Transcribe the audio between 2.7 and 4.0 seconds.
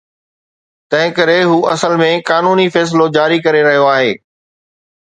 فيصلو جاري ڪري رهيو